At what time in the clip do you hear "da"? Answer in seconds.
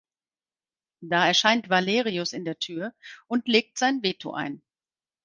1.01-1.27